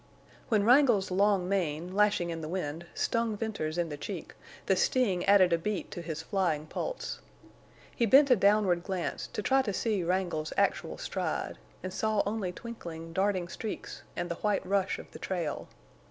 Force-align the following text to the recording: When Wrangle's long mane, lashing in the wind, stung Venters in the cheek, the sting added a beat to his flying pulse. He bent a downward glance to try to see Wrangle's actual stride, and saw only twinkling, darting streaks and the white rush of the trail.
When 0.49 0.63
Wrangle's 0.63 1.11
long 1.11 1.47
mane, 1.47 1.93
lashing 1.93 2.31
in 2.31 2.41
the 2.41 2.47
wind, 2.47 2.87
stung 2.95 3.37
Venters 3.37 3.77
in 3.77 3.89
the 3.89 3.97
cheek, 3.97 4.33
the 4.65 4.75
sting 4.75 5.23
added 5.25 5.53
a 5.53 5.59
beat 5.59 5.91
to 5.91 6.01
his 6.01 6.23
flying 6.23 6.65
pulse. 6.65 7.19
He 7.95 8.07
bent 8.07 8.31
a 8.31 8.35
downward 8.35 8.81
glance 8.83 9.27
to 9.27 9.43
try 9.43 9.61
to 9.61 9.71
see 9.71 10.01
Wrangle's 10.03 10.53
actual 10.57 10.97
stride, 10.97 11.59
and 11.83 11.93
saw 11.93 12.23
only 12.25 12.51
twinkling, 12.51 13.13
darting 13.13 13.47
streaks 13.47 14.01
and 14.15 14.27
the 14.27 14.35
white 14.41 14.65
rush 14.65 14.97
of 14.97 15.11
the 15.11 15.19
trail. 15.19 15.67